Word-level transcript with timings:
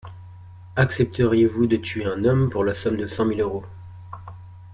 Accepteriez-vous 0.77 1.67
de 1.67 1.77
tuer 1.77 2.05
un 2.05 2.25
homme 2.25 2.49
pour 2.49 2.63
la 2.63 2.73
somme 2.73 2.97
de 2.97 3.05
cent 3.05 3.23
mille 3.23 3.41
euros 3.41 3.67